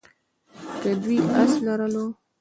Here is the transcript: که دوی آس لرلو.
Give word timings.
که 0.81 0.89
دوی 1.01 1.17
آس 1.41 1.53
لرلو. 1.65 2.05